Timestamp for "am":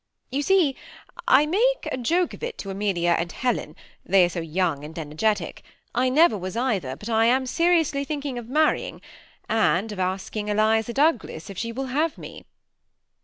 7.25-7.45